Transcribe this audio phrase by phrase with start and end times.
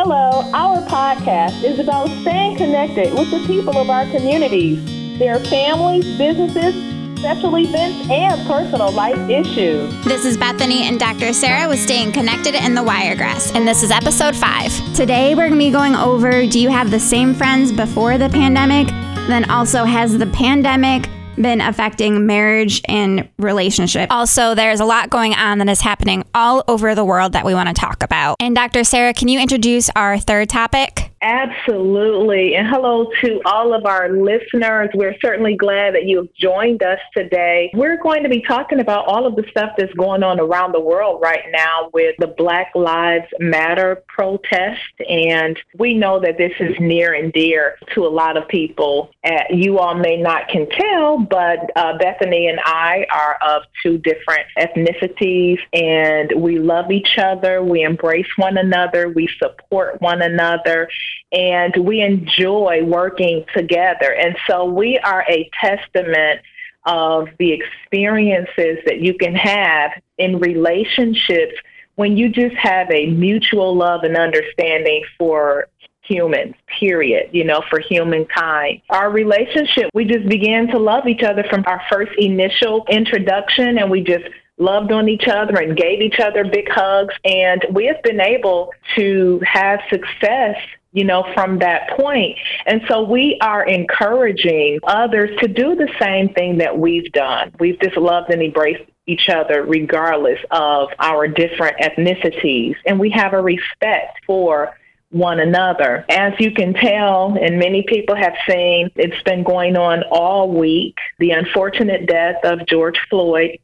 [0.00, 4.78] Hello, our podcast is about staying connected with the people of our communities,
[5.18, 6.72] their families, businesses,
[7.18, 9.92] special events, and personal life issues.
[10.04, 11.32] This is Bethany and Dr.
[11.32, 14.70] Sarah with Staying Connected in the Wiregrass, and this is episode five.
[14.94, 18.28] Today, we're going to be going over do you have the same friends before the
[18.28, 18.86] pandemic?
[19.26, 21.10] Then also, has the pandemic
[21.40, 24.10] been affecting marriage and relationship.
[24.10, 27.54] Also, there's a lot going on that is happening all over the world that we
[27.54, 28.36] want to talk about.
[28.40, 28.84] And Dr.
[28.84, 31.12] Sarah, can you introduce our third topic?
[31.20, 32.54] Absolutely.
[32.54, 34.90] And hello to all of our listeners.
[34.94, 37.72] We're certainly glad that you've joined us today.
[37.74, 40.80] We're going to be talking about all of the stuff that's going on around the
[40.80, 44.80] world right now with the Black Lives Matter protest.
[45.08, 49.10] And we know that this is near and dear to a lot of people.
[49.24, 53.98] Uh, you all may not can tell, but uh, Bethany and I are of two
[53.98, 57.62] different ethnicities and we love each other.
[57.62, 59.08] We embrace one another.
[59.08, 60.88] We support one another
[61.32, 64.14] and we enjoy working together.
[64.14, 66.40] And so we are a testament
[66.86, 71.54] of the experiences that you can have in relationships
[71.96, 75.66] when you just have a mutual love and understanding for
[76.02, 78.80] humans, period, you know, for humankind.
[78.88, 83.90] Our relationship, we just began to love each other from our first initial introduction and
[83.90, 84.24] we just
[84.58, 87.14] loved on each other and gave each other big hugs.
[87.24, 90.56] And we have been able to have success
[90.92, 92.36] you know, from that point.
[92.66, 97.52] And so we are encouraging others to do the same thing that we've done.
[97.60, 102.76] We've just loved and embraced each other regardless of our different ethnicities.
[102.86, 104.74] And we have a respect for
[105.10, 106.04] one another.
[106.10, 110.96] As you can tell, and many people have seen, it's been going on all week,
[111.18, 113.58] the unfortunate death of George Floyd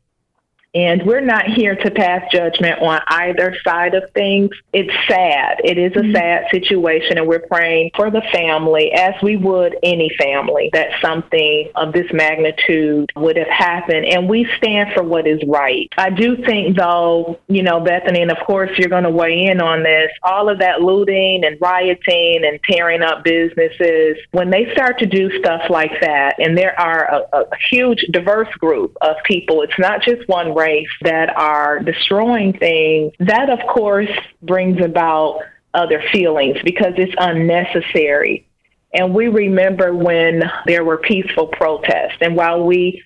[0.74, 4.50] and we're not here to pass judgment on either side of things.
[4.72, 5.60] It's sad.
[5.62, 6.14] It is a mm-hmm.
[6.14, 11.70] sad situation, and we're praying for the family as we would any family that something
[11.76, 14.06] of this magnitude would have happened.
[14.06, 15.88] And we stand for what is right.
[15.96, 19.60] I do think, though, you know, Bethany, and of course you're going to weigh in
[19.60, 24.98] on this, all of that looting and rioting and tearing up businesses, when they start
[24.98, 29.62] to do stuff like that, and there are a, a huge, diverse group of people,
[29.62, 35.40] it's not just one race race that are destroying things, that of course brings about
[35.72, 38.46] other feelings because it's unnecessary.
[38.92, 42.18] And we remember when there were peaceful protests.
[42.20, 43.02] And while we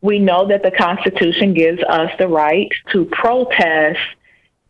[0.00, 3.98] we know that the Constitution gives us the right to protest,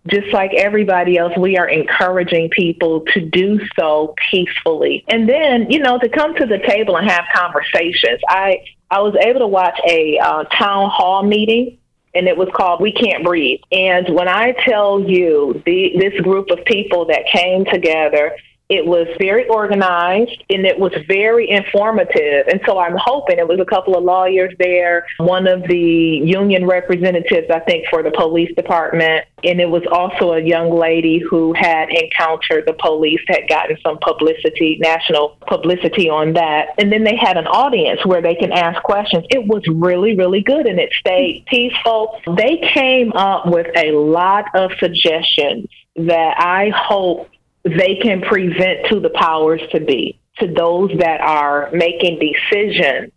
[0.07, 5.05] just like everybody else, we are encouraging people to do so peacefully.
[5.09, 8.21] And then, you know, to come to the table and have conversations.
[8.29, 11.78] I I was able to watch a uh, town hall meeting
[12.15, 13.61] and it was called We Can't Breathe.
[13.73, 18.37] And when I tell you the, this group of people that came together
[18.69, 22.47] it was very organized and it was very informative.
[22.49, 26.67] And so I'm hoping it was a couple of lawyers there, one of the union
[26.67, 29.25] representatives, I think, for the police department.
[29.43, 33.99] And it was also a young lady who had encountered the police, had gotten some
[34.01, 36.69] publicity, national publicity on that.
[36.77, 39.25] And then they had an audience where they can ask questions.
[39.31, 42.21] It was really, really good and it stayed peaceful.
[42.37, 47.31] They came up with a lot of suggestions that I hope
[47.77, 53.13] they can present to the powers to be, to those that are making decisions.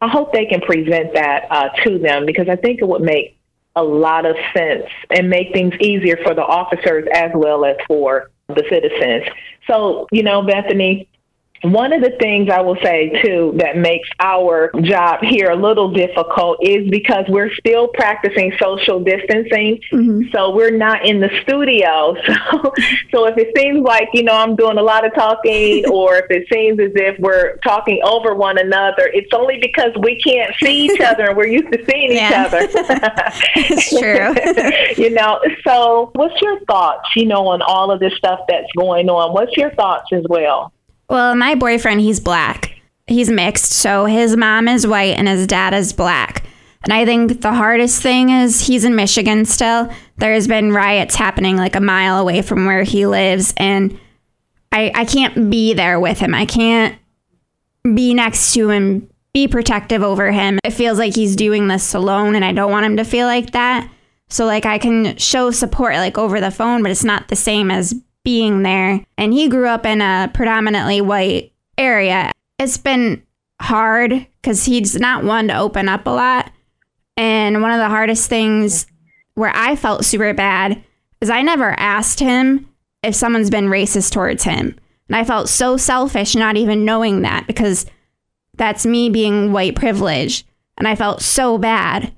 [0.00, 3.38] I hope they can present that uh, to them because I think it would make
[3.76, 8.30] a lot of sense and make things easier for the officers as well as for
[8.48, 9.24] the citizens.
[9.66, 11.08] So, you know, Bethany,
[11.62, 15.92] one of the things I will say too that makes our job here a little
[15.92, 19.80] difficult is because we're still practicing social distancing.
[19.92, 20.22] Mm-hmm.
[20.32, 22.16] So we're not in the studio.
[22.52, 22.72] So,
[23.10, 26.26] so if it seems like, you know, I'm doing a lot of talking or if
[26.30, 30.86] it seems as if we're talking over one another, it's only because we can't see
[30.86, 32.28] each other and we're used to seeing yeah.
[32.28, 32.68] each other.
[33.56, 35.02] it's true.
[35.02, 39.08] you know, so what's your thoughts, you know, on all of this stuff that's going
[39.08, 39.32] on?
[39.32, 40.72] What's your thoughts as well?
[41.12, 42.72] Well, my boyfriend, he's black.
[43.06, 43.70] He's mixed.
[43.72, 46.42] So his mom is white and his dad is black.
[46.84, 49.92] And I think the hardest thing is he's in Michigan still.
[50.16, 53.52] There's been riots happening like a mile away from where he lives.
[53.58, 54.00] And
[54.72, 56.34] I, I can't be there with him.
[56.34, 56.96] I can't
[57.82, 60.60] be next to him, be protective over him.
[60.64, 63.50] It feels like he's doing this alone, and I don't want him to feel like
[63.50, 63.86] that.
[64.30, 67.70] So, like, I can show support like over the phone, but it's not the same
[67.70, 67.94] as
[68.24, 69.04] being there.
[69.18, 72.30] And he grew up in a predominantly white area.
[72.58, 73.22] It's been
[73.60, 76.50] hard because he's not one to open up a lot.
[77.16, 78.86] And one of the hardest things
[79.34, 80.82] where I felt super bad
[81.20, 82.68] is I never asked him
[83.02, 84.78] if someone's been racist towards him.
[85.08, 87.86] And I felt so selfish not even knowing that because
[88.56, 90.46] that's me being white privileged.
[90.78, 92.12] And I felt so bad.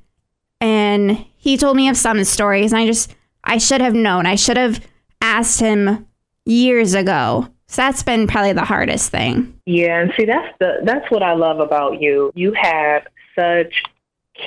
[0.61, 4.27] And he told me of some stories, and I just, I should have known.
[4.27, 4.81] I should have
[5.25, 6.07] asked him
[6.45, 7.49] years ago.
[7.67, 9.59] So that's been probably the hardest thing.
[9.65, 12.31] Yeah, and see that's the that's what I love about you.
[12.35, 13.83] You have such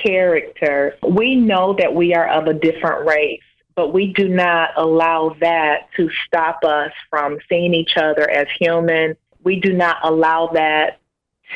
[0.03, 0.95] character.
[1.05, 3.41] We know that we are of a different race,
[3.75, 9.17] but we do not allow that to stop us from seeing each other as human.
[9.43, 10.99] We do not allow that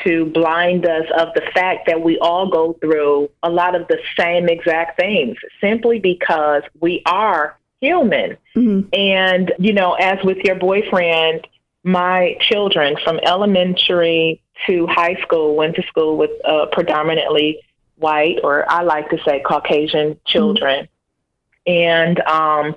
[0.04, 3.98] to blind us of the fact that we all go through a lot of the
[4.18, 8.38] same exact things simply because we are human.
[8.56, 8.88] Mm-hmm.
[8.94, 11.46] And, you know, as with your boyfriend,
[11.82, 17.58] my children from elementary to high school went to school with uh, predominantly
[17.96, 20.88] white, or I like to say Caucasian children.
[21.66, 21.72] Mm-hmm.
[21.72, 22.76] And um,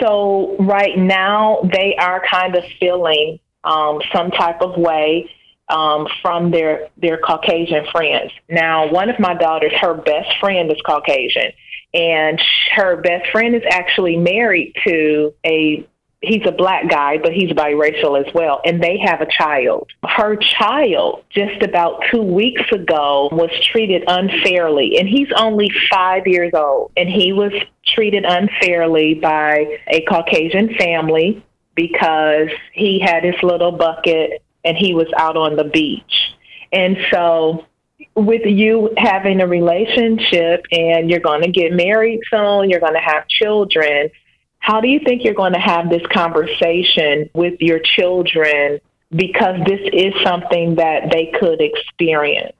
[0.00, 5.30] so right now they are kind of feeling um, some type of way
[5.68, 8.32] um, from their, their Caucasian friends.
[8.48, 11.52] Now, one of my daughters, her best friend is Caucasian
[11.94, 12.40] and
[12.74, 15.86] her best friend is actually married to a
[16.22, 19.90] he's a black guy, but he's biracial as well, and they have a child.
[20.04, 26.52] Her child, just about two weeks ago, was treated unfairly, and he's only five years
[26.54, 27.52] old, and he was
[27.84, 35.08] treated unfairly by a Caucasian family because he had his little bucket and he was
[35.16, 36.34] out on the beach.
[36.72, 37.66] And so
[38.14, 43.00] with you having a relationship and you're going to get married soon, you're going to
[43.00, 44.10] have children,
[44.58, 49.80] how do you think you're going to have this conversation with your children because this
[49.92, 52.56] is something that they could experience?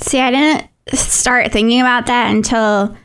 [0.00, 2.96] See, I didn't start thinking about that until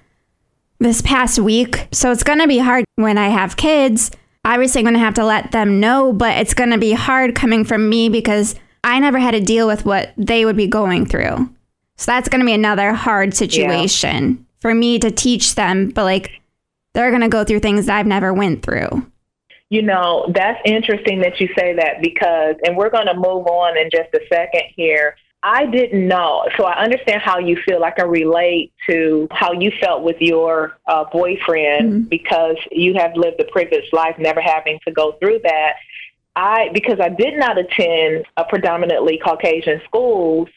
[0.80, 1.88] this past week.
[1.92, 4.10] So it's going to be hard when I have kids.
[4.44, 7.36] Obviously, I'm going to have to let them know, but it's going to be hard
[7.36, 11.06] coming from me because I never had to deal with what they would be going
[11.06, 11.50] through.
[11.98, 14.44] So that's going to be another hard situation yeah.
[14.60, 16.42] for me to teach them, but like
[16.94, 19.06] they're going to go through things that I've never went through.
[19.70, 23.78] You know, that's interesting that you say that because and we're going to move on
[23.78, 25.16] in just a second here.
[25.44, 26.46] I didn't know.
[26.58, 27.84] So I understand how you feel.
[27.84, 32.04] I can relate to how you felt with your uh, boyfriend mm-hmm.
[32.10, 35.76] because you have lived a privileged life, never having to go through that.
[36.36, 40.50] I because I did not attend a predominantly Caucasian schools,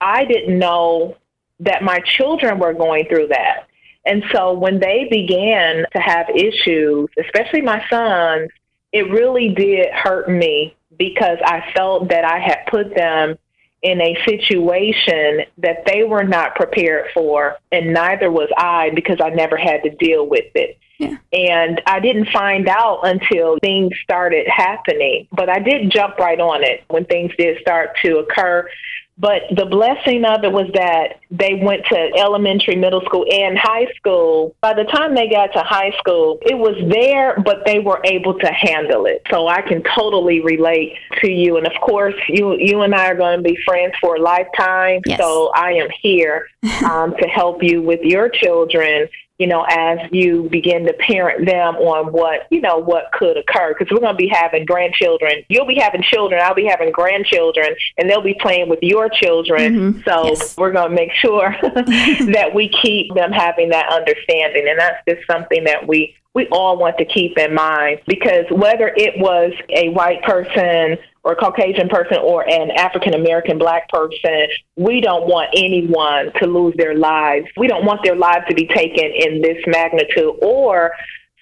[0.00, 1.16] I didn't know
[1.60, 3.66] that my children were going through that.
[4.06, 8.50] And so when they began to have issues, especially my sons,
[8.92, 13.36] it really did hurt me because I felt that I had put them
[13.82, 19.30] in a situation that they were not prepared for, and neither was I because I
[19.30, 20.78] never had to deal with it.
[21.00, 21.16] Yeah.
[21.32, 26.62] And I didn't find out until things started happening, but I did jump right on
[26.62, 28.68] it when things did start to occur.
[29.16, 33.86] But the blessing of it was that they went to elementary, middle school, and high
[33.96, 34.54] school.
[34.60, 38.38] By the time they got to high school, it was there, but they were able
[38.38, 39.22] to handle it.
[39.30, 41.58] So I can totally relate to you.
[41.58, 45.00] And of course, you you and I are going to be friends for a lifetime.
[45.06, 45.18] Yes.
[45.18, 46.46] So I am here
[46.90, 49.08] um, to help you with your children
[49.40, 53.74] you know, as you begin to parent them on what, you know, what could occur.
[53.76, 55.42] Because we're going to be having grandchildren.
[55.48, 56.42] You'll be having children.
[56.44, 59.74] I'll be having grandchildren, and they'll be playing with your children.
[59.74, 60.00] Mm-hmm.
[60.02, 60.58] So yes.
[60.58, 64.68] we're going to make sure that we keep them having that understanding.
[64.68, 68.92] And that's just something that we we all want to keep in mind because whether
[68.96, 74.46] it was a white person or a Caucasian person or an African American black person,
[74.76, 77.46] we don't want anyone to lose their lives.
[77.56, 80.92] We don't want their lives to be taken in this magnitude or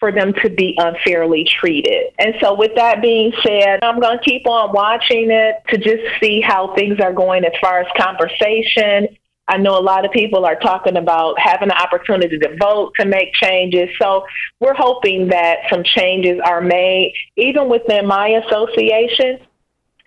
[0.00, 2.12] for them to be unfairly treated.
[2.18, 6.02] And so, with that being said, I'm going to keep on watching it to just
[6.20, 9.08] see how things are going as far as conversation.
[9.50, 13.06] I know a lot of people are talking about having the opportunity to vote to
[13.06, 13.88] make changes.
[14.00, 14.26] So
[14.60, 19.40] we're hoping that some changes are made, even within my association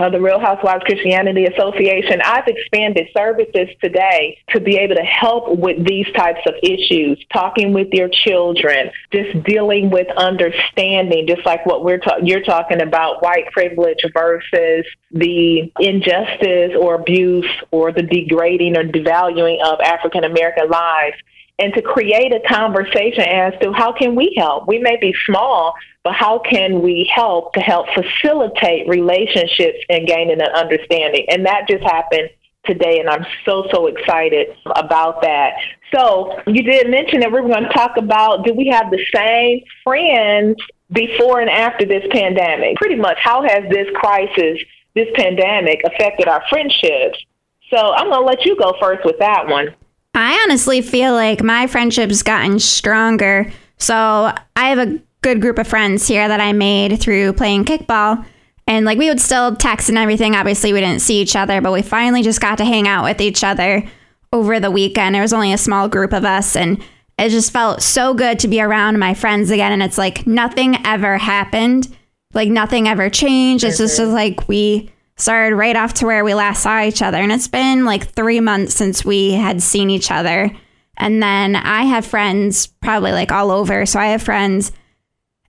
[0.01, 5.57] uh, the Real Housewives Christianity Association, I've expanded services today to be able to help
[5.57, 11.65] with these types of issues, talking with your children, just dealing with understanding, just like
[11.67, 18.01] what we're ta- you're talking about, white privilege versus the injustice or abuse or the
[18.01, 21.17] degrading or devaluing of African American lives
[21.59, 24.67] and to create a conversation as to how can we help.
[24.67, 30.41] We may be small, but how can we help to help facilitate relationships and gaining
[30.41, 31.25] an understanding?
[31.29, 32.29] And that just happened
[32.65, 35.53] today, and I'm so, so excited about that.
[35.93, 39.03] So, you did mention that we were going to talk about do we have the
[39.13, 40.57] same friends
[40.91, 42.75] before and after this pandemic.
[42.77, 44.59] Pretty much, how has this crisis,
[44.95, 47.17] this pandemic, affected our friendships?
[47.73, 49.73] So I'm going to let you go first with that one.
[50.21, 53.51] I honestly feel like my friendship's gotten stronger.
[53.77, 58.23] So I have a good group of friends here that I made through playing kickball.
[58.67, 60.35] And like we would still text and everything.
[60.35, 63.19] Obviously, we didn't see each other, but we finally just got to hang out with
[63.19, 63.83] each other
[64.31, 65.15] over the weekend.
[65.15, 66.81] There was only a small group of us, and
[67.17, 69.71] it just felt so good to be around my friends again.
[69.71, 71.87] And it's like nothing ever happened,
[72.35, 73.63] like nothing ever changed.
[73.63, 77.17] It's just, just like we started right off to where we last saw each other.
[77.17, 80.49] And it's been like three months since we had seen each other.
[80.97, 83.85] And then I have friends probably like all over.
[83.85, 84.71] So I have friends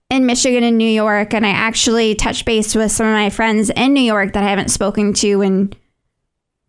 [0.09, 1.33] in Michigan and New York.
[1.33, 4.49] And I actually touched base with some of my friends in New York that I
[4.49, 5.73] haven't spoken to in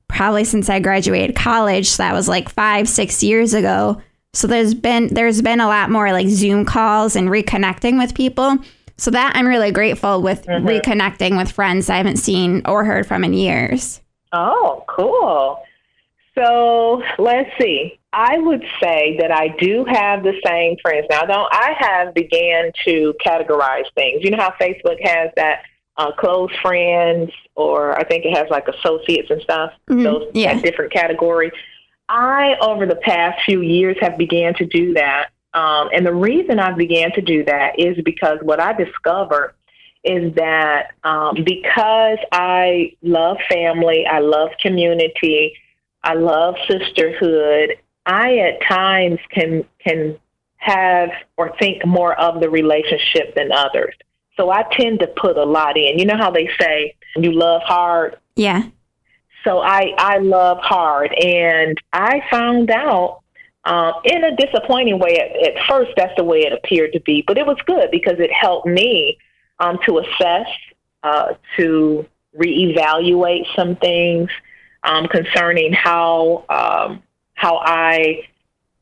[0.09, 1.89] probably since I graduated college.
[1.89, 4.01] So that was like five, six years ago.
[4.33, 8.59] So there's been there's been a lot more like Zoom calls and reconnecting with people.
[8.97, 10.67] So that I'm really grateful with mm-hmm.
[10.67, 14.01] reconnecting with friends I haven't seen or heard from in years.
[14.33, 15.63] Oh, cool.
[16.37, 17.99] So let's see.
[18.13, 21.25] I would say that I do have the same friends now.
[21.25, 24.23] Though I have began to categorize things.
[24.23, 25.63] You know how Facebook has that
[25.97, 29.73] uh, close friends, or I think it has like associates and stuff.
[29.91, 30.03] Mm-hmm.
[30.03, 30.61] Those yeah.
[30.61, 31.53] different categories.
[32.09, 36.59] I over the past few years have began to do that um, and the reason
[36.59, 39.55] I began to do that is because what I discovered
[40.03, 45.55] is that um, because I love family, I love community,
[46.03, 50.19] I love sisterhood, I at times can can
[50.57, 53.95] have or think more of the relationship than others.
[54.37, 55.99] So I tend to put a lot in.
[55.99, 58.19] You know how they say you love hard?
[58.35, 58.65] Yeah.
[59.45, 63.21] So I I love hard and I found out
[63.65, 67.25] um, in a disappointing way, at, at, first, that's the way it appeared to be,
[67.27, 69.19] but it was good because it helped me
[69.59, 70.47] um, to assess,
[71.03, 72.07] uh, to
[72.39, 74.29] reevaluate some things
[74.83, 77.03] um, concerning how um,
[77.35, 78.29] how I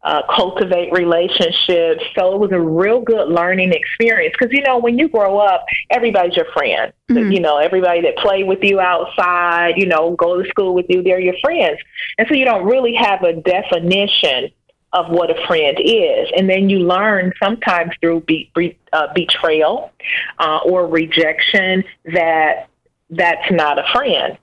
[0.03, 2.03] uh, cultivate relationships.
[2.17, 5.65] So it was a real good learning experience because you know when you grow up,
[5.91, 6.93] everybody's your friend.
[7.09, 7.31] Mm-hmm.
[7.31, 11.03] You know everybody that play with you outside, you know, go to school with you,
[11.05, 11.79] they're your friends,
[12.19, 14.51] and so you don't really have a definition
[14.93, 16.31] of what a friend is.
[16.37, 19.93] And then you learn sometimes through be, be, uh, betrayal
[20.39, 22.69] uh, or rejection that
[23.11, 24.39] that's not a friend.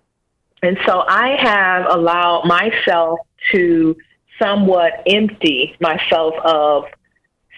[0.62, 3.20] And so I have allowed myself
[3.51, 3.96] to
[4.41, 6.86] somewhat empty myself of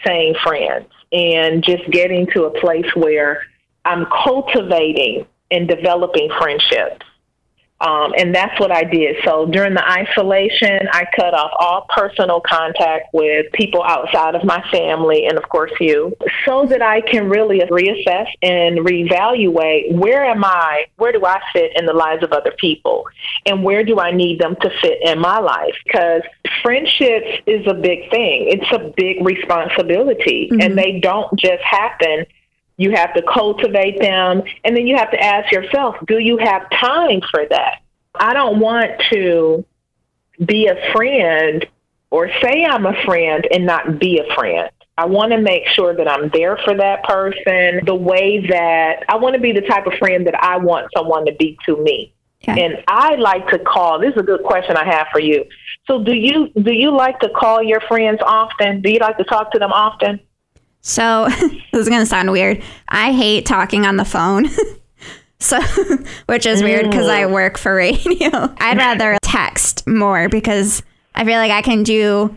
[0.05, 3.43] saying friends and just getting to a place where
[3.85, 7.05] I'm cultivating and developing friendships.
[7.81, 9.17] Um, and that's what I did.
[9.25, 14.63] So during the isolation, I cut off all personal contact with people outside of my
[14.69, 20.45] family and, of course, you, so that I can really reassess and reevaluate where am
[20.45, 23.05] I, where do I fit in the lives of other people,
[23.47, 25.73] and where do I need them to fit in my life?
[25.83, 26.21] Because
[26.61, 30.61] friendships is a big thing, it's a big responsibility, mm-hmm.
[30.61, 32.25] and they don't just happen
[32.81, 34.41] you have to cultivate them.
[34.63, 37.81] And then you have to ask yourself, do you have time for that?
[38.15, 39.65] I don't want to
[40.43, 41.65] be a friend
[42.09, 44.69] or say I'm a friend and not be a friend.
[44.97, 49.15] I want to make sure that I'm there for that person the way that I
[49.17, 52.13] want to be the type of friend that I want someone to be to me.
[52.43, 52.65] Okay.
[52.65, 53.99] And I like to call.
[53.99, 55.45] This is a good question I have for you.
[55.85, 58.81] So, do you do you like to call your friends often?
[58.81, 60.19] Do you like to talk to them often?
[60.81, 61.27] So,
[61.71, 62.61] this is going to sound weird.
[62.87, 64.47] I hate talking on the phone.
[65.39, 65.59] so,
[66.25, 68.53] which is weird because I work for radio.
[68.57, 70.83] I'd rather text more because
[71.15, 72.35] I feel like I can do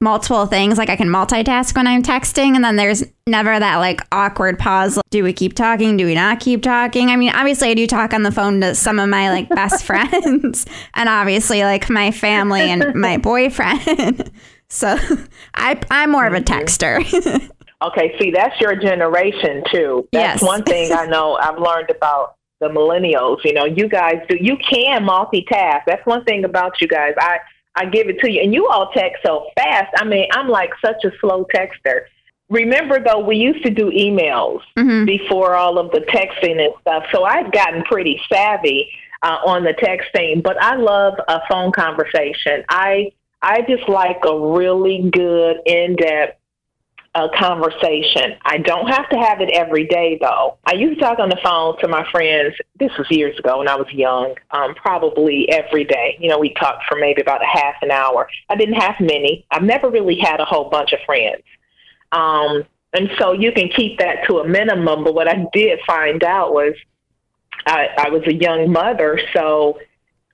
[0.00, 0.78] multiple things.
[0.78, 4.98] Like I can multitask when I'm texting, and then there's never that like awkward pause.
[5.10, 5.96] Do we keep talking?
[5.96, 7.10] Do we not keep talking?
[7.10, 9.84] I mean, obviously, I do talk on the phone to some of my like best
[9.84, 14.30] friends, and obviously, like my family and my boyfriend.
[14.68, 14.96] so
[15.54, 17.04] I, I'm more of a texter.
[17.80, 20.08] Okay, see, that's your generation too.
[20.12, 20.48] That's yes.
[20.48, 23.44] one thing I know I've learned about the millennials.
[23.44, 25.82] You know, you guys do you can multitask.
[25.86, 27.14] That's one thing about you guys.
[27.18, 27.38] I
[27.76, 29.92] I give it to you, and you all text so fast.
[29.96, 32.06] I mean, I'm like such a slow texter.
[32.50, 35.04] Remember though, we used to do emails mm-hmm.
[35.04, 37.04] before all of the texting and stuff.
[37.12, 38.90] So I've gotten pretty savvy
[39.22, 42.64] uh, on the texting, but I love a phone conversation.
[42.68, 46.37] I I just like a really good in depth
[47.14, 48.36] a conversation.
[48.44, 50.58] I don't have to have it every day, though.
[50.66, 52.54] I used to talk on the phone to my friends.
[52.78, 56.16] This was years ago when I was young, um, probably every day.
[56.20, 58.28] You know, we talked for maybe about a half an hour.
[58.48, 59.46] I didn't have many.
[59.50, 61.42] I've never really had a whole bunch of friends.
[62.12, 65.04] Um, And so you can keep that to a minimum.
[65.04, 66.74] But what I did find out was
[67.66, 69.20] I, I was a young mother.
[69.34, 69.78] So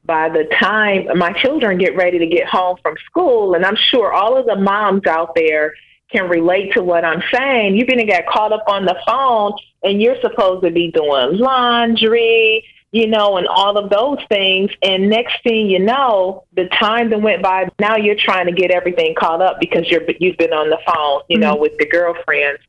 [0.04, 4.12] by the time my children get ready to get home from school, and I'm sure
[4.12, 5.74] all of the moms out there
[6.14, 9.52] can relate to what I'm saying, you're going to get caught up on the phone
[9.82, 14.70] and you're supposed to be doing laundry, you know, and all of those things.
[14.82, 18.70] And next thing you know, the time that went by, now you're trying to get
[18.70, 21.62] everything caught up because you're you've been on the phone, you know, mm-hmm.
[21.62, 22.60] with the girlfriends.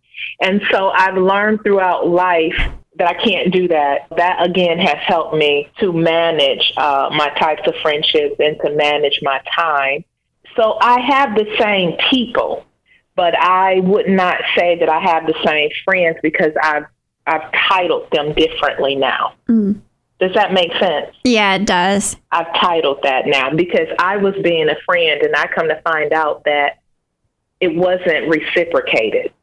[0.41, 2.57] And so I've learned throughout life
[2.97, 4.07] that I can't do that.
[4.17, 9.19] That again has helped me to manage uh, my types of friendships and to manage
[9.21, 10.03] my time.
[10.55, 12.65] So I have the same people,
[13.15, 16.85] but I would not say that I have the same friends because I've
[17.27, 19.33] I've titled them differently now.
[19.49, 19.81] Mm.
[20.19, 21.15] Does that make sense?
[21.23, 22.15] Yeah, it does.
[22.31, 26.13] I've titled that now because I was being a friend and I come to find
[26.13, 26.79] out that
[27.59, 29.33] it wasn't reciprocated.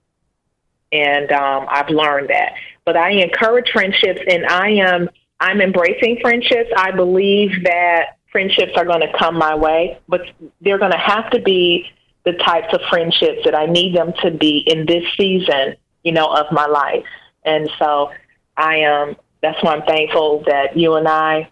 [0.93, 2.53] And um, I've learned that.
[2.85, 5.09] But I encourage friendships and I am
[5.41, 6.71] I'm embracing friendships.
[6.77, 10.23] I believe that friendships are going to come my way, but
[10.61, 11.87] they're going to have to be
[12.25, 16.27] the types of friendships that I need them to be in this season, you know,
[16.27, 17.07] of my life.
[17.45, 18.11] And so
[18.57, 21.51] I am that's why I'm thankful that you and I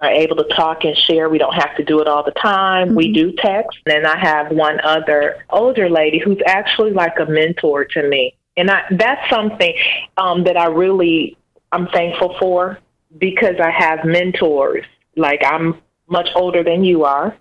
[0.00, 1.28] are able to talk and share.
[1.28, 2.88] We don't have to do it all the time.
[2.88, 2.96] Mm-hmm.
[2.96, 3.78] We do text.
[3.86, 8.36] And I have one other older lady who's actually like a mentor to me.
[8.56, 9.74] And I, that's something
[10.16, 11.36] um, that I really
[11.72, 12.78] I'm thankful for
[13.18, 14.84] because I have mentors.
[15.16, 17.36] Like I'm much older than you are,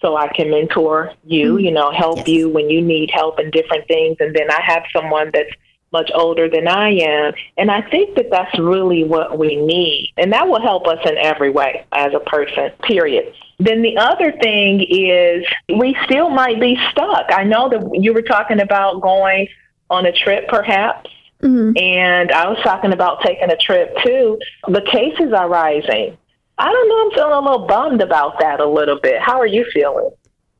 [0.00, 1.64] so I can mentor you, mm-hmm.
[1.64, 2.28] you know, help yes.
[2.28, 4.16] you when you need help in different things.
[4.20, 5.50] And then I have someone that's
[5.92, 7.32] much older than I am.
[7.56, 10.12] And I think that that's really what we need.
[10.16, 13.32] And that will help us in every way as a person, period.
[13.58, 17.26] Then the other thing is we still might be stuck.
[17.30, 19.48] I know that you were talking about going
[19.90, 21.10] on a trip perhaps.
[21.42, 21.76] Mm-hmm.
[21.76, 24.38] And I was talking about taking a trip too.
[24.68, 26.18] The cases are rising.
[26.58, 27.04] I don't know.
[27.04, 29.20] I'm feeling a little bummed about that a little bit.
[29.20, 30.10] How are you feeling?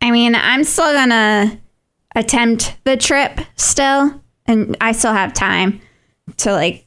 [0.01, 1.59] I mean, I'm still going to
[2.15, 5.81] attempt the trip still and I still have time
[6.39, 6.87] to like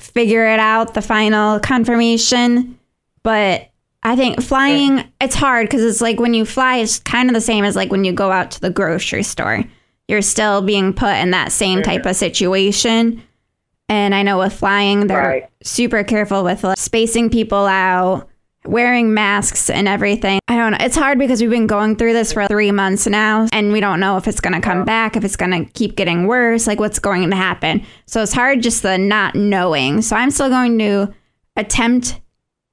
[0.00, 2.78] figure it out, the final confirmation.
[3.22, 3.68] But
[4.02, 7.40] I think flying, it's hard because it's like when you fly, it's kind of the
[7.40, 9.64] same as like when you go out to the grocery store.
[10.06, 13.22] You're still being put in that same type of situation.
[13.88, 15.48] And I know with flying, they're right.
[15.62, 18.28] super careful with like, spacing people out,
[18.66, 20.40] wearing masks and everything.
[20.46, 20.78] I don't know.
[20.80, 23.98] It's hard because we've been going through this for three months now and we don't
[23.98, 26.78] know if it's going to come back, if it's going to keep getting worse, like
[26.78, 27.84] what's going to happen.
[28.06, 30.02] So it's hard just the not knowing.
[30.02, 31.14] So I'm still going to
[31.56, 32.20] attempt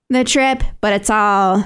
[0.10, 1.63] the trip, but it's all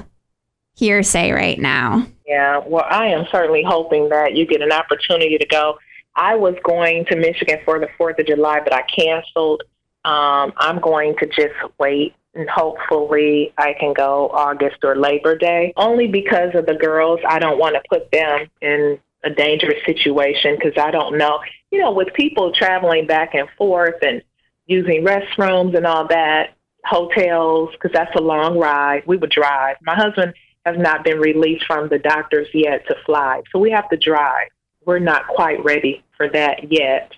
[0.76, 2.06] hearsay right now.
[2.28, 5.80] Yeah, well, I am certainly hoping that you get an opportunity to go.
[6.16, 9.64] I was going to Michigan for the 4th of July, but I canceled.
[10.06, 15.74] Um, I'm going to just wait and hopefully I can go August or Labor Day.
[15.76, 20.56] Only because of the girls, I don't want to put them in a dangerous situation
[20.56, 21.40] because I don't know.
[21.72, 24.22] You know, with people traveling back and forth and
[24.68, 26.52] using restrooms and all that,
[26.86, 29.04] hotels, because that's a long ride.
[29.06, 29.78] We would drive.
[29.82, 30.34] My husband
[30.66, 34.48] has not been released from the doctors yet to fly, so we have to drive.
[34.90, 37.12] We're not quite ready for that yet.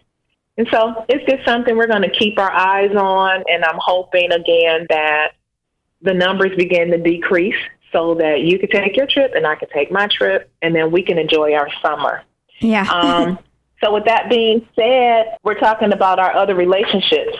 [0.57, 3.45] And so it's just something we're going to keep our eyes on.
[3.49, 5.35] And I'm hoping again that
[6.01, 7.55] the numbers begin to decrease
[7.93, 10.91] so that you can take your trip and I can take my trip and then
[10.91, 12.23] we can enjoy our summer.
[12.59, 12.83] Yeah.
[12.91, 13.39] um,
[13.81, 17.37] so with that being said, we're talking about our other relationships,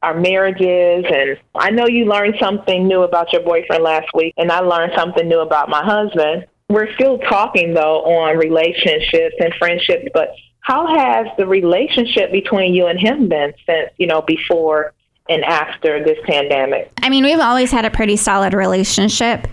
[0.00, 1.04] our marriages.
[1.12, 4.92] And I know you learned something new about your boyfriend last week and I learned
[4.96, 6.46] something new about my husband.
[6.68, 12.86] We're still talking though on relationships and friendships, but how has the relationship between you
[12.86, 14.94] and him been since, you know, before
[15.28, 16.90] and after this pandemic?
[17.02, 19.46] I mean, we've always had a pretty solid relationship.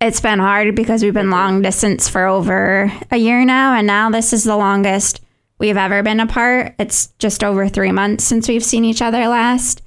[0.00, 4.10] It's been hard because we've been long distance for over a year now, and now
[4.10, 5.20] this is the longest
[5.58, 6.74] we've ever been apart.
[6.78, 9.82] It's just over three months since we've seen each other last.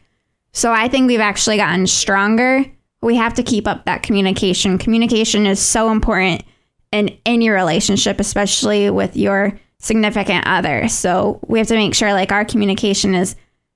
[0.52, 2.66] So I think we've actually gotten stronger.
[3.02, 4.78] We have to keep up that communication.
[4.78, 6.44] Communication is so important
[6.92, 10.88] in any relationship, especially with your significant other.
[10.88, 13.36] So we have to make sure like our communication is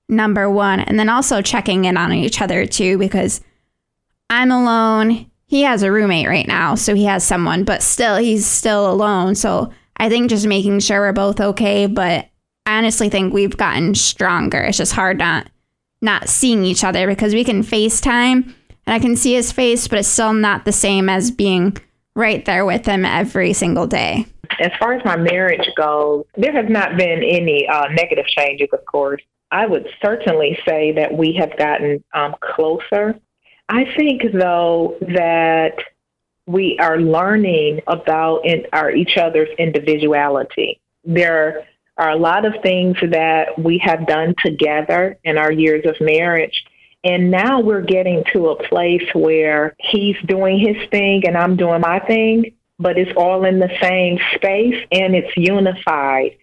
[0.09, 3.41] number one and then also checking in on each other too because
[4.29, 5.29] I'm alone.
[5.45, 9.35] He has a roommate right now, so he has someone, but still he's still alone.
[9.35, 12.27] So I think just making sure we're both okay, but
[12.65, 14.61] I honestly think we've gotten stronger.
[14.61, 15.49] It's just hard not
[16.01, 18.53] not seeing each other because we can FaceTime
[18.85, 21.77] and I can see his face, but it's still not the same as being
[22.15, 24.25] right there with them every single day
[24.59, 28.85] as far as my marriage goes, there has not been any uh, negative changes, of
[28.85, 29.21] course.
[29.51, 33.19] I would certainly say that we have gotten um, closer.
[33.69, 35.75] I think, though, that
[36.45, 40.81] we are learning about in our each other's individuality.
[41.05, 45.95] There are a lot of things that we have done together in our years of
[46.01, 46.65] marriage.
[47.03, 51.81] And now we're getting to a place where he's doing his thing and I'm doing
[51.81, 56.37] my thing, but it's all in the same space and it's unified.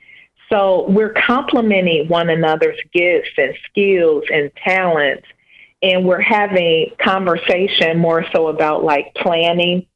[0.50, 5.26] So we're complementing one another's gifts and skills and talents.
[5.82, 9.86] And we're having conversation more so about like planning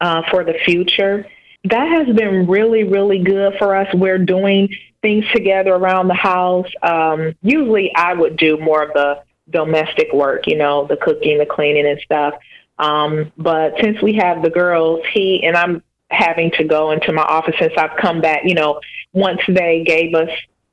[0.00, 1.26] uh, for the future.
[1.64, 3.88] That has been really, really good for us.
[3.92, 4.70] We're doing
[5.02, 6.68] things together around the house.
[6.82, 9.22] Um, usually I would do more of the
[9.52, 12.34] domestic work, you know, the cooking, the cleaning and stuff.
[12.78, 17.22] Um, but since we have the girls, he and I'm having to go into my
[17.22, 18.80] office since I've come back, you know,
[19.12, 20.30] once they gave us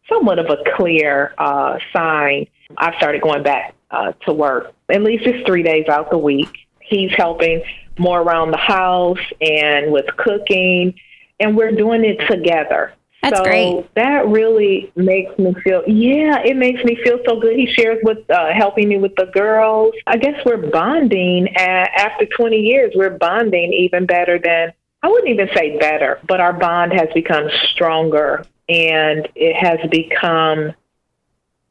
[0.10, 4.74] somewhat of a clear uh, sign, I started going back uh, to work.
[4.89, 6.50] At least it's three days out the week.
[6.82, 7.63] He's helping
[7.98, 10.96] more around the house and with cooking,
[11.39, 12.94] and we're doing it together.
[13.21, 13.95] That's so great.
[13.95, 17.55] That really makes me feel, yeah, it makes me feel so good.
[17.55, 19.93] He shares with, uh, helping me with the girls.
[20.08, 22.93] I guess we're bonding at, after 20 years.
[22.95, 24.71] We're bonding even better than,
[25.03, 30.73] I wouldn't even say better, but our bond has become stronger and it has become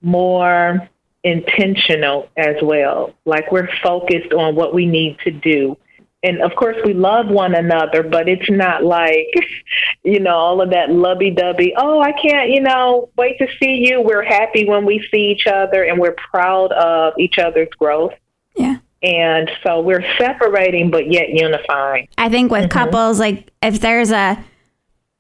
[0.03, 0.89] more
[1.25, 3.15] intentional as well.
[3.25, 5.77] Like we're focused on what we need to do
[6.23, 9.29] and of course we love one another, but it's not like,
[10.05, 11.75] you know, all of that lovey dovey.
[11.77, 14.01] Oh, I can't, you know, wait to see you.
[14.01, 18.15] We're happy when we see each other and we're proud of each other's growth.
[18.57, 18.79] Yeah.
[19.01, 22.09] And so we're separating, but yet unifying.
[22.19, 22.71] I think with Mhm.
[22.71, 24.37] couples, like if there's a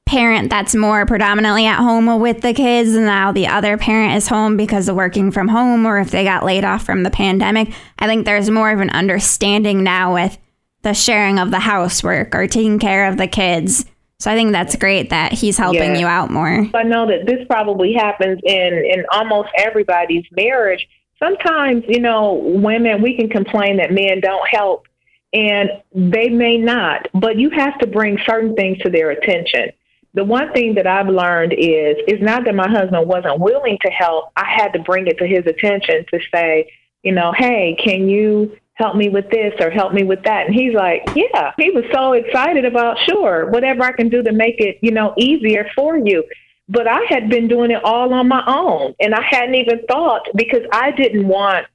[0.04, 4.26] parent that's more predominantly at home with the kids and now the other parent is
[4.26, 7.68] home because of working from home or if they got laid off from the pandemic,
[8.00, 10.38] I think there's more of an understanding now with
[10.82, 13.84] the sharing of the housework or taking care of the kids.
[14.20, 15.98] So I think that's great that he's helping Yeah.
[16.00, 16.66] you out more.
[16.74, 20.86] I know that this probably happens in in almost everybody's marriage.
[21.22, 24.86] Sometimes, you know, women we can complain that men don't help
[25.32, 29.70] and they may not, but you have to bring certain things to their attention.
[30.14, 33.90] The one thing that I've learned is it's not that my husband wasn't willing to
[33.90, 34.30] help.
[34.36, 38.56] I had to bring it to his attention to say, you know, hey, can you
[38.78, 40.46] help me with this or help me with that?
[40.46, 41.52] And he's like, yeah.
[41.58, 45.14] He was so excited about, sure, whatever I can do to make it, you know,
[45.18, 46.24] easier for you.
[46.68, 50.28] But I had been doing it all on my own and I hadn't even thought
[50.34, 51.66] because I didn't want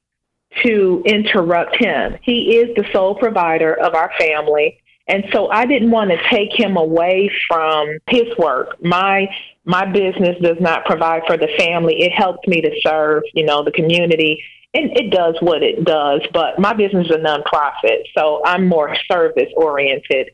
[0.64, 2.18] to interrupt him.
[2.22, 4.80] He is the sole provider of our family.
[5.08, 8.82] And so I didn't want to take him away from his work.
[8.84, 9.28] My
[9.66, 12.02] my business does not provide for the family.
[12.02, 14.44] It helps me to serve, you know, the community.
[14.76, 18.96] And it does what it does, but my business is a nonprofit, so I'm more
[19.12, 20.32] service oriented.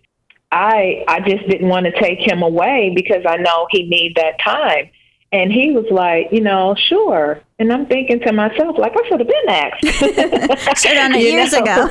[0.52, 4.40] I I just didn't want to take him away because I know he need that
[4.42, 4.90] time.
[5.32, 7.42] And he was like, you know, sure.
[7.60, 9.84] And I'm thinking to myself, like I should have been asked.
[10.82, 11.60] Should have it years know?
[11.60, 11.88] ago.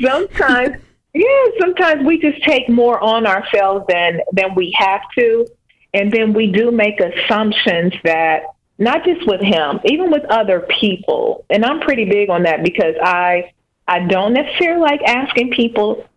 [0.00, 0.76] sometimes,
[1.12, 5.46] yeah, sometimes we just take more on ourselves than than we have to,
[5.92, 8.42] and then we do make assumptions that
[8.82, 11.44] not just with him, even with other people.
[11.48, 13.52] And I'm pretty big on that because I
[13.86, 16.08] I don't necessarily like asking people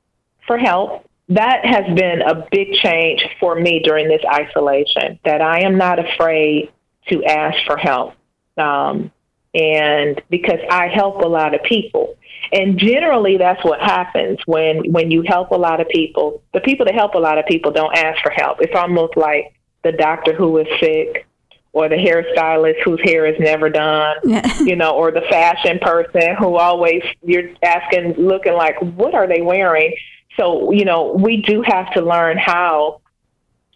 [0.47, 1.08] for help.
[1.30, 5.19] That has been a big change for me during this isolation.
[5.25, 6.71] That I am not afraid
[7.10, 8.13] to ask for help.
[8.58, 9.12] Um,
[9.54, 12.15] and because I help a lot of people.
[12.51, 16.41] And generally that's what happens when when you help a lot of people.
[16.54, 18.58] The people that help a lot of people don't ask for help.
[18.62, 21.28] It's almost like the doctor who is sick
[21.76, 24.42] or the hairstylist whose hair is never done, Yeah.
[24.62, 29.42] you know, or the fashion person who always you're asking looking like what are they
[29.42, 29.94] wearing?
[30.38, 33.02] So, you know, we do have to learn how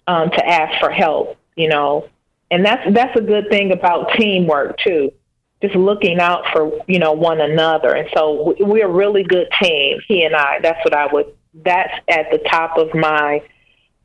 [0.07, 2.07] um, to ask for help, you know.
[2.49, 5.11] And that's that's a good thing about teamwork too
[5.61, 9.47] just looking out for you know one another and so we- we're a really good
[9.61, 13.41] team he and i that's what i would that's at the top of my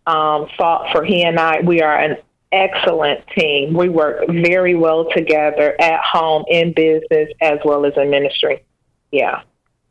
[0.07, 2.16] um thought for he and i we are an
[2.54, 8.08] excellent team we work very well together at home in business as well as in
[8.10, 8.64] ministry
[9.10, 9.42] yeah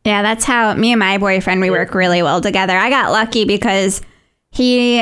[0.06, 2.76] Yeah, that's how me and my boyfriend we work really well together.
[2.78, 4.02] I got lucky because
[4.52, 5.00] he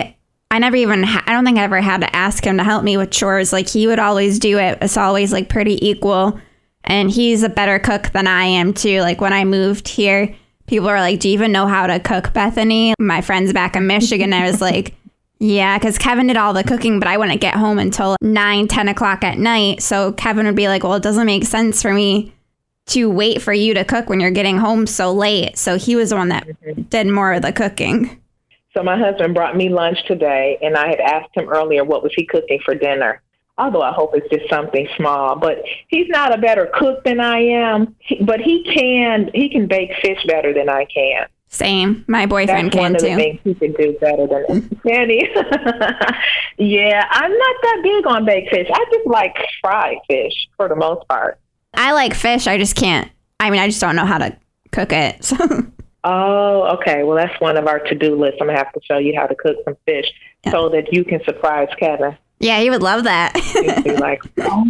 [0.52, 2.84] I never even ha- I don't think I ever had to ask him to help
[2.84, 3.52] me with chores.
[3.54, 4.78] Like he would always do it.
[4.82, 6.39] It's always like pretty equal.
[6.84, 9.00] And he's a better cook than I am too.
[9.02, 10.36] Like when I moved here,
[10.67, 13.88] people were like, "Do you even know how to cook, Bethany?" My friends back in
[13.88, 14.93] Michigan, I was like,
[15.41, 18.88] Yeah, because Kevin did all the cooking, but I wouldn't get home until 9, 10
[18.89, 19.82] o'clock at night.
[19.82, 22.32] So Kevin would be like, Well, it doesn't make sense for me
[22.88, 25.58] to wait for you to cook when you're getting home so late.
[25.58, 26.84] So he was the one that mm-hmm.
[26.84, 28.21] did more of the cooking.
[28.75, 32.12] So my husband brought me lunch today, and I had asked him earlier what was
[32.15, 33.19] he cooking for dinner.
[33.58, 37.39] Although I hope it's just something small, but he's not a better cook than I
[37.39, 37.95] am.
[38.21, 41.25] But he can he can bake fish better than I can.
[41.54, 42.06] Same.
[42.08, 43.16] My boyfriend That's can one of the too.
[43.18, 45.30] things he can do better than Danny.
[46.58, 48.68] yeah, I'm not that big on baked fish.
[48.74, 51.40] I just like fried fish for the most part.
[51.74, 52.48] I like fish.
[52.48, 53.12] I just can't.
[53.40, 54.36] I mean, I just don't know how to
[54.72, 55.24] cook it.
[55.26, 55.36] So
[56.04, 57.04] Oh, okay.
[57.04, 58.38] Well, that's one of our to-do lists.
[58.42, 60.06] I'm gonna have to show you how to cook some fish
[60.46, 60.52] Yeah.
[60.52, 62.18] so that you can surprise Kevin.
[62.40, 63.38] yeah, he would love that.
[63.38, 64.66] He'd be like, oh.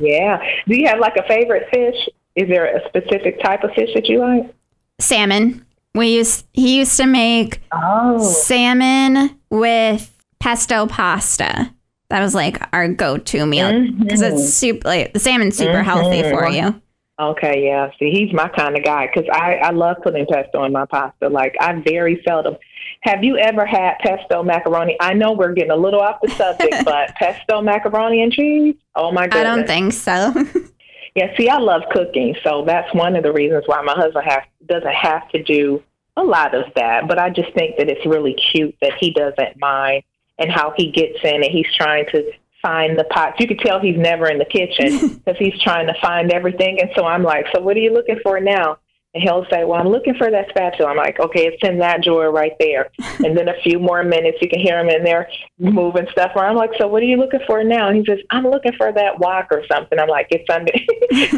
[0.00, 0.42] yeah.
[0.66, 2.08] Do you have like a favorite fish?
[2.34, 4.54] Is there a specific type of fish that you like?
[5.00, 5.64] salmon.
[5.98, 11.74] We used he used to make Oh, salmon with pesto pasta.
[12.10, 14.46] That was like our go-to meal because it's mm-hmm.
[14.46, 14.88] super.
[14.88, 16.36] Like the salmon's super healthy mm-hmm.
[16.36, 16.80] for you.
[17.20, 17.64] okay.
[17.64, 17.90] Yeah.
[17.98, 21.28] See, he's my kind of guy because I I love putting pesto in my pasta.
[21.28, 22.56] Like I very seldom.
[23.00, 24.96] Have you ever had pesto macaroni?
[25.00, 28.76] I know we're getting a little off the subject, but pesto macaroni and cheese.
[28.94, 29.40] Oh my god!
[29.40, 30.32] I don't think so.
[31.18, 34.44] Yeah, see, I love cooking, so that's one of the reasons why my husband have,
[34.66, 35.82] doesn't have to do
[36.18, 37.08] a lot of that.
[37.08, 40.02] But I just think that it's really cute that he doesn't mind
[40.38, 42.30] and how he gets in and he's trying to
[42.62, 43.36] find the pots.
[43.38, 46.80] You could tell he's never in the kitchen because he's trying to find everything.
[46.80, 48.78] And so I'm like, so what are you looking for now?
[49.20, 50.90] He'll say, well, I'm looking for that spatula.
[50.90, 52.90] I'm like, okay, it's in that drawer right there.
[53.24, 55.28] And then a few more minutes, you can hear him in there
[55.58, 56.50] moving stuff around.
[56.50, 57.88] I'm like, so what are you looking for now?
[57.88, 59.98] And he says, I'm looking for that wok or something.
[59.98, 60.72] I'm like, it's under.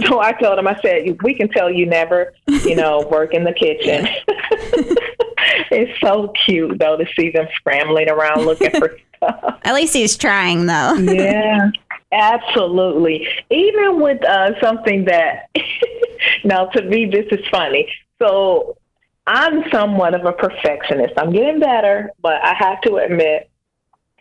[0.07, 3.45] so I told him, I said, we can tell you never, you know, work in
[3.45, 4.09] the kitchen.
[5.71, 9.61] it's so cute though to see them scrambling around looking for stuff.
[9.65, 10.95] At least he's trying though.
[10.95, 11.71] Yeah,
[12.13, 13.27] absolutely.
[13.51, 15.51] Even with uh, something that,
[16.45, 17.91] now to me, this is funny.
[18.19, 18.77] So
[19.27, 21.15] I'm somewhat of a perfectionist.
[21.17, 23.49] I'm getting better, but I have to admit,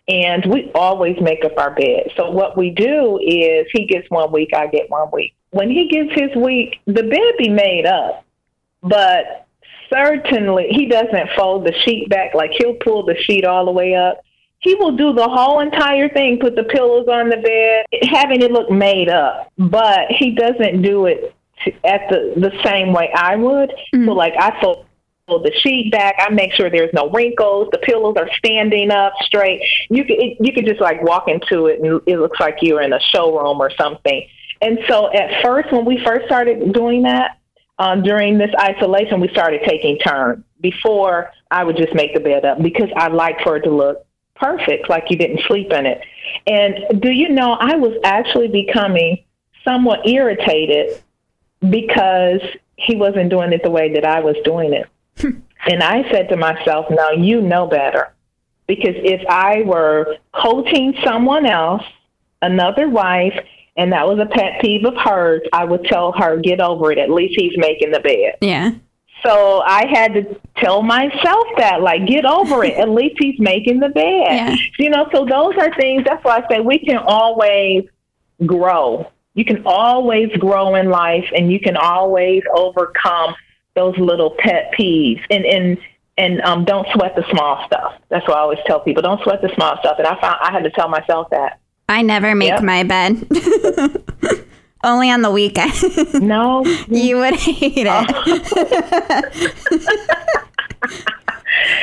[0.07, 2.11] and we always make up our bed.
[2.15, 5.33] So what we do is he gets one week, I get one week.
[5.51, 8.23] When he gets his week, the bed be made up,
[8.83, 9.47] but
[9.91, 12.33] certainly he doesn't fold the sheet back.
[12.33, 14.21] Like he'll pull the sheet all the way up
[14.59, 18.51] he will do the whole entire thing, put the pillows on the bed, having it
[18.51, 19.51] look made up.
[19.57, 23.73] But he doesn't do it to, at the the same way I would.
[23.93, 24.85] So like I fold
[25.27, 26.15] fold the sheet back.
[26.19, 27.69] I make sure there's no wrinkles.
[27.71, 29.61] The pillows are standing up straight.
[29.89, 32.81] You could it, you could just like walk into it and it looks like you're
[32.81, 34.27] in a showroom or something.
[34.61, 37.37] And so at first, when we first started doing that
[37.77, 40.43] um, during this isolation, we started taking turns.
[40.61, 44.05] Before I would just make the bed up because I like for it to look
[44.39, 46.01] perfect, like you didn't sleep in it.
[46.47, 49.23] And do you know, I was actually becoming
[49.63, 51.01] somewhat irritated
[51.69, 52.41] because
[52.75, 54.87] he wasn't doing it the way that I was doing it.
[55.67, 58.13] and I said to myself, now you know better.
[58.67, 61.83] Because if I were coaching someone else,
[62.41, 63.33] another wife,
[63.75, 66.97] and that was a pet peeve of hers, I would tell her, get over it.
[66.97, 68.35] At least he's making the bed.
[68.41, 68.71] Yeah.
[69.23, 72.73] So I had to tell myself that, like, get over it.
[72.77, 74.03] At least he's making the bed.
[74.03, 74.55] Yeah.
[74.77, 77.83] You know, so those are things, that's why I say we can always
[78.45, 79.11] grow.
[79.33, 83.35] You can always grow in life and you can always overcome
[83.75, 85.21] those little pet peeves.
[85.29, 85.77] And, and,
[86.17, 87.93] and um, don't sweat the small stuff.
[88.09, 89.01] That's what I always tell people.
[89.01, 89.97] Don't sweat the small stuff.
[89.99, 91.59] And I found I had to tell myself that.
[91.87, 92.63] I never make Yep.
[92.63, 93.27] my bed.
[94.83, 95.73] Only on the weekend.
[96.21, 99.49] No, you would hate it.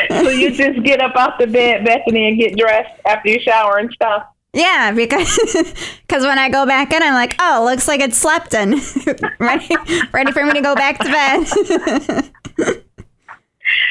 [0.08, 3.76] so you just get up off the bed, Bethany, and get dressed after you shower
[3.78, 4.26] and stuff.
[4.56, 5.36] Yeah, because
[6.08, 8.80] cause when I go back in, I'm like, oh, looks like it's slept in.
[9.38, 9.68] ready,
[10.12, 12.76] ready for me to go back to bed.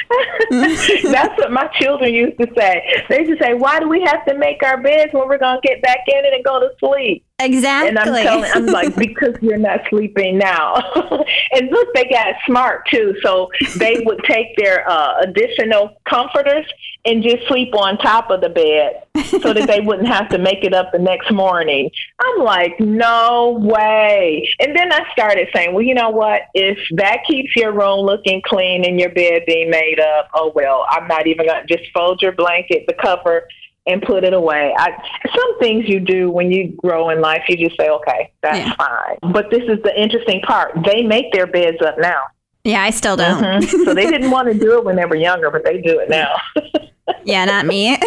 [0.49, 3.03] That's what my children used to say.
[3.09, 5.61] They used to say, "Why do we have to make our beds when we're gonna
[5.61, 7.89] get back in it and go to sleep?" exactly.
[7.89, 10.75] And I'm telling, I'm like, because you're not sleeping now.
[11.51, 13.15] and look, they got smart too.
[13.21, 16.65] So they would take their uh, additional comforters
[17.05, 19.03] and just sleep on top of the bed
[19.41, 21.89] so that they wouldn't have to make it up the next morning.
[22.19, 24.49] I'm like, no way.
[24.59, 26.43] And then I started saying, well, you know what?
[26.53, 30.85] If that keeps your room looking clean and your bed being made up, oh well,
[30.89, 33.47] I'm not even gonna just fold your blanket, the cover,
[33.87, 34.73] and put it away.
[34.77, 34.91] I,
[35.35, 38.73] some things you do when you grow in life, you just say, okay, that's Yeah.
[38.75, 39.31] fine.
[39.33, 40.71] But this is the interesting part.
[40.85, 42.21] They make their beds up now.
[42.63, 43.43] yeah, I still don't.
[43.43, 43.85] Mhm.
[43.85, 46.09] so they didn't want to do it when they were younger, but they do it
[46.09, 46.33] now.
[47.23, 47.95] yeah, not me.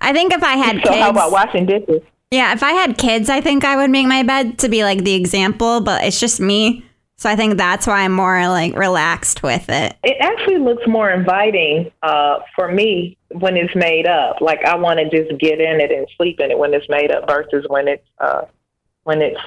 [0.00, 2.02] I think if I had so kids, how about washing dishes?
[2.30, 5.04] yeah, if I had kids, I think I would make my bed to be like
[5.04, 5.80] the example.
[5.80, 6.84] But it's just me,
[7.18, 9.96] so I think that's why I'm more like relaxed with it.
[10.04, 14.40] It actually looks more inviting uh, for me when it's made up.
[14.40, 17.10] Like I want to just get in it and sleep in it when it's made
[17.10, 18.42] up versus when it's uh,
[19.02, 19.40] when it's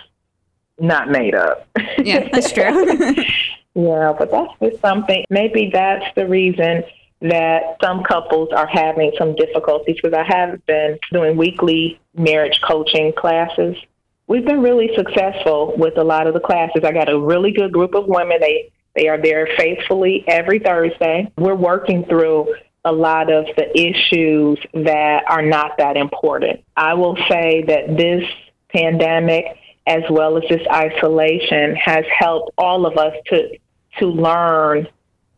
[0.80, 1.68] not made up.
[2.04, 2.64] Yeah, that's true.
[3.76, 5.24] yeah, but that's just something.
[5.30, 6.84] Maybe that's the reason
[7.22, 13.14] that some couples are having some difficulties because I have been doing weekly marriage coaching
[13.14, 13.78] classes.
[14.32, 16.84] We've been really successful with a lot of the classes.
[16.86, 18.38] I got a really good group of women.
[18.40, 21.30] They they are there faithfully every Thursday.
[21.38, 26.64] We're working through a lot of the issues that are not that important.
[26.78, 28.24] I will say that this
[28.70, 29.48] pandemic
[29.86, 33.50] as well as this isolation has helped all of us to
[34.00, 34.88] to learn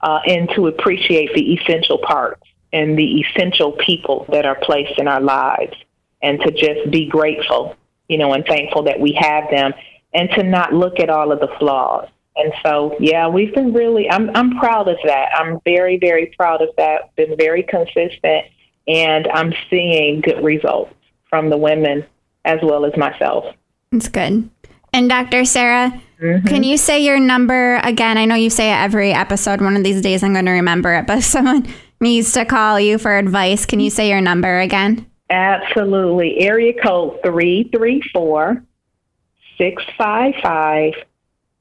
[0.01, 5.07] uh, and to appreciate the essential parts and the essential people that are placed in
[5.07, 5.73] our lives
[6.21, 7.75] and to just be grateful,
[8.07, 9.73] you know, and thankful that we have them
[10.13, 12.07] and to not look at all of the flaws.
[12.35, 15.29] And so, yeah, we've been really, I'm, I'm proud of that.
[15.35, 17.15] I'm very, very proud of that.
[17.15, 18.45] Been very consistent
[18.87, 20.93] and I'm seeing good results
[21.29, 22.05] from the women
[22.45, 23.45] as well as myself.
[23.91, 24.49] That's good.
[24.93, 25.45] And Dr.
[25.45, 26.47] Sarah, mm-hmm.
[26.47, 28.17] can you say your number again?
[28.17, 29.61] I know you say it every episode.
[29.61, 31.67] One of these days I'm going to remember it, but if someone
[32.01, 35.09] needs to call you for advice, can you say your number again?
[35.29, 36.39] Absolutely.
[36.39, 38.61] Area code 334
[39.57, 40.93] 655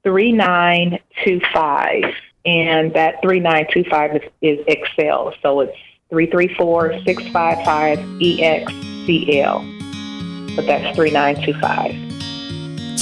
[0.02, 2.04] 3925.
[2.44, 5.32] And that 3925 is, is Excel.
[5.42, 5.76] So it's
[6.10, 10.56] 334 655 EXCL.
[10.56, 12.12] But that's 3925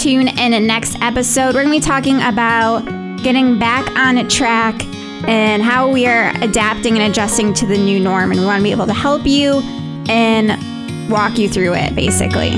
[0.00, 1.54] tune in next episode.
[1.54, 2.86] We're going to be talking about
[3.22, 4.82] getting back on track
[5.28, 8.30] and how we are adapting and adjusting to the new norm.
[8.30, 9.60] And we want to be able to help you
[10.10, 12.50] and walk you through it, basically.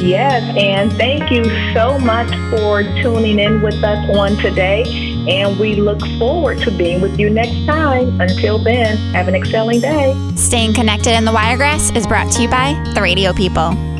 [0.00, 4.82] Yes, and thank you so much for tuning in with us on today.
[5.28, 8.20] And we look forward to being with you next time.
[8.20, 10.14] Until then, have an excelling day.
[10.34, 13.91] Staying connected in the Wiregrass is brought to you by the Radio People.